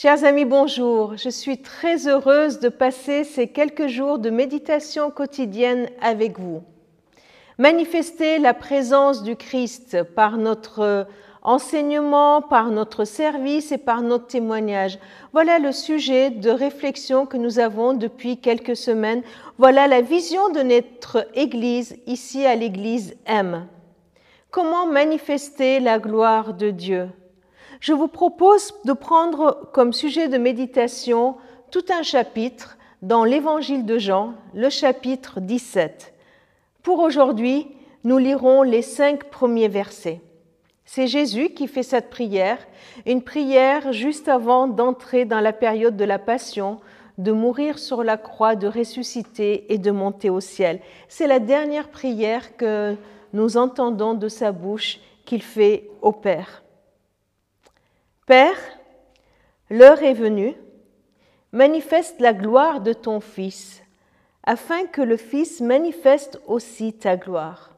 [0.00, 1.16] Chers amis, bonjour.
[1.16, 6.62] Je suis très heureuse de passer ces quelques jours de méditation quotidienne avec vous.
[7.58, 11.08] Manifester la présence du Christ par notre
[11.42, 15.00] enseignement, par notre service et par notre témoignage.
[15.32, 19.24] Voilà le sujet de réflexion que nous avons depuis quelques semaines.
[19.58, 23.66] Voilà la vision de notre Église ici à l'Église M.
[24.52, 27.08] Comment manifester la gloire de Dieu?
[27.80, 31.36] Je vous propose de prendre comme sujet de méditation
[31.70, 36.12] tout un chapitre dans l'Évangile de Jean, le chapitre 17.
[36.82, 37.68] Pour aujourd'hui,
[38.04, 40.20] nous lirons les cinq premiers versets.
[40.84, 42.58] C'est Jésus qui fait cette prière,
[43.06, 46.80] une prière juste avant d'entrer dans la période de la Passion,
[47.18, 50.80] de mourir sur la croix, de ressusciter et de monter au ciel.
[51.08, 52.96] C'est la dernière prière que
[53.32, 56.62] nous entendons de sa bouche qu'il fait au Père.
[58.28, 58.58] Père,
[59.70, 60.54] l'heure est venue,
[61.52, 63.82] manifeste la gloire de ton Fils,
[64.44, 67.74] afin que le Fils manifeste aussi ta gloire.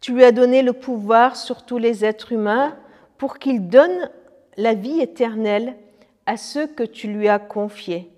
[0.00, 2.74] Tu lui as donné le pouvoir sur tous les êtres humains
[3.18, 4.10] pour qu'il donne
[4.56, 5.76] la vie éternelle
[6.24, 8.10] à ceux que tu lui as confiés.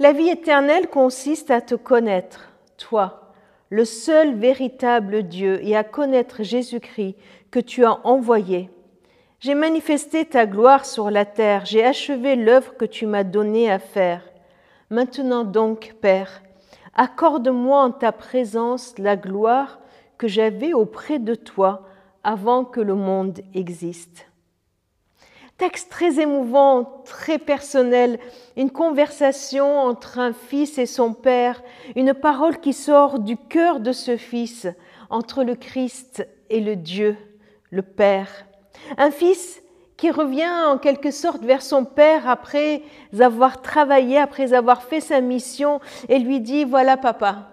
[0.00, 3.32] La vie éternelle consiste à te connaître, toi,
[3.70, 7.14] le seul véritable Dieu, et à connaître Jésus-Christ
[7.52, 8.70] que tu as envoyé
[9.40, 13.78] j'ai manifesté ta gloire sur la terre, j'ai achevé l'œuvre que tu m'as donnée à
[13.78, 14.22] faire.
[14.90, 16.42] Maintenant donc, Père,
[16.94, 19.78] accorde-moi en ta présence la gloire
[20.16, 21.86] que j'avais auprès de toi
[22.24, 24.26] avant que le monde existe.
[25.56, 28.18] Texte très émouvant, très personnel,
[28.56, 31.62] une conversation entre un fils et son père,
[31.96, 34.66] une parole qui sort du cœur de ce fils
[35.10, 37.16] entre le Christ et le Dieu,
[37.70, 38.47] le Père.
[38.96, 39.62] Un fils
[39.98, 42.82] qui revient en quelque sorte vers son père après
[43.18, 47.50] avoir travaillé, après avoir fait sa mission, et lui dit, voilà papa,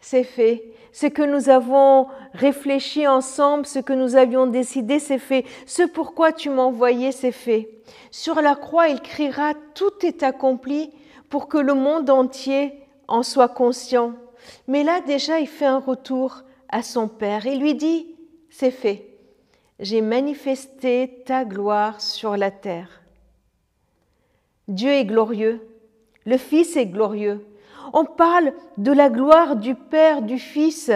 [0.00, 0.72] c'est fait.
[0.92, 5.44] Ce que nous avons réfléchi ensemble, ce que nous avions décidé, c'est fait.
[5.66, 7.68] Ce pourquoi tu m'as envoyé, c'est fait.
[8.10, 10.90] Sur la croix, il criera, tout est accompli
[11.28, 12.72] pour que le monde entier
[13.08, 14.12] en soit conscient.
[14.68, 18.14] Mais là déjà, il fait un retour à son père et lui dit,
[18.50, 19.17] c'est fait
[19.78, 23.02] j'ai manifesté ta gloire sur la terre.
[24.66, 25.66] Dieu est glorieux,
[26.26, 27.46] le Fils est glorieux.
[27.92, 30.90] On parle de la gloire du Père, du Fils,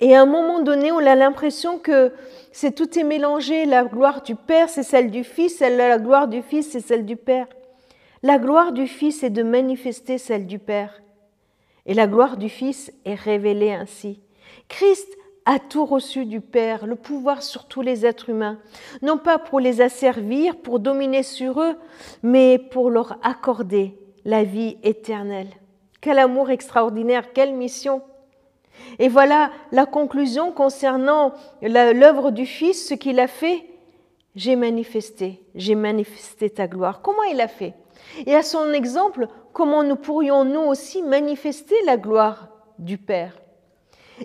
[0.00, 2.12] et à un moment donné, on a l'impression que
[2.52, 3.64] c'est tout est mélangé.
[3.64, 7.16] La gloire du Père, c'est celle du Fils, la gloire du Fils, c'est celle du
[7.16, 7.46] Père.
[8.22, 11.00] La gloire du Fils est de manifester celle du Père.
[11.86, 14.20] Et la gloire du Fils est révélée ainsi.
[14.68, 15.08] Christ
[15.46, 18.58] a tout reçu du Père, le pouvoir sur tous les êtres humains,
[19.02, 21.76] non pas pour les asservir, pour dominer sur eux,
[22.22, 25.50] mais pour leur accorder la vie éternelle.
[26.00, 28.02] Quel amour extraordinaire, quelle mission.
[28.98, 33.64] Et voilà la conclusion concernant l'œuvre du Fils, ce qu'il a fait.
[34.34, 37.02] J'ai manifesté, j'ai manifesté ta gloire.
[37.02, 37.74] Comment il a fait?
[38.26, 43.36] Et à son exemple, comment nous pourrions nous aussi manifester la gloire du Père?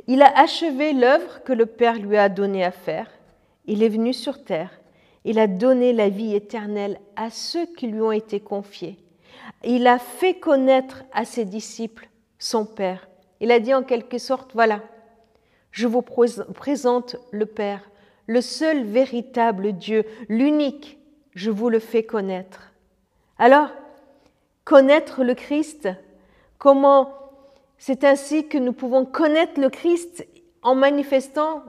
[0.07, 3.09] Il a achevé l'œuvre que le Père lui a donnée à faire.
[3.65, 4.71] Il est venu sur terre.
[5.25, 8.97] Il a donné la vie éternelle à ceux qui lui ont été confiés.
[9.63, 13.07] Il a fait connaître à ses disciples son Père.
[13.41, 14.81] Il a dit en quelque sorte, voilà,
[15.71, 17.89] je vous présente le Père,
[18.27, 20.97] le seul véritable Dieu, l'unique,
[21.35, 22.71] je vous le fais connaître.
[23.37, 23.69] Alors,
[24.65, 25.89] connaître le Christ,
[26.57, 27.28] comment
[27.79, 30.27] c'est ainsi que nous pouvons connaître le Christ
[30.61, 31.63] en manifestant,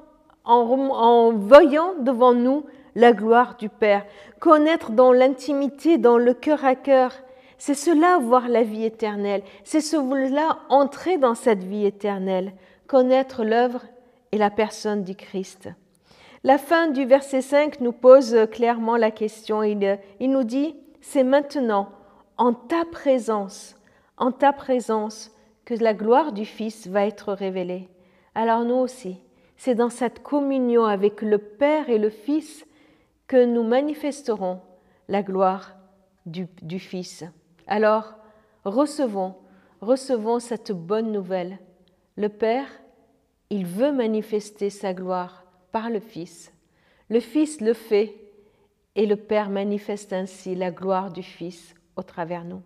[0.45, 2.67] en, voyant devant nous
[2.97, 4.05] la gloire du Père.
[4.41, 7.13] Connaître dans l'intimité, dans le cœur à cœur,
[7.59, 9.43] c'est cela voir la vie éternelle.
[9.63, 12.55] C'est cela entrer dans cette vie éternelle,
[12.89, 13.83] connaître l'œuvre
[14.33, 15.69] et la personne du Christ.
[16.43, 19.63] La fin du verset 5 nous pose clairement la question.
[19.63, 21.91] Il, il nous dit, c'est maintenant,
[22.37, 23.77] en ta présence,
[24.17, 25.31] en ta présence,
[25.77, 27.89] la gloire du Fils va être révélée.
[28.35, 29.19] Alors nous aussi,
[29.57, 32.67] c'est dans cette communion avec le Père et le Fils
[33.27, 34.61] que nous manifesterons
[35.09, 35.77] la gloire
[36.27, 37.25] du, du Fils.
[37.67, 38.15] Alors,
[38.65, 39.35] recevons,
[39.81, 41.59] recevons cette bonne nouvelle.
[42.17, 42.69] Le Père,
[43.51, 46.53] il veut manifester sa gloire par le Fils.
[47.09, 48.15] Le Fils le fait
[48.97, 52.63] et le Père manifeste ainsi la gloire du Fils au travers nous.